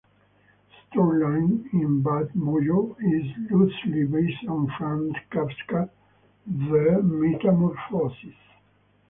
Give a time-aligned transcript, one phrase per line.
[0.01, 5.91] The storyline in "Bad Mojo" is loosely based on Franz Kafka's
[6.47, 8.33] "The Metamorphosis".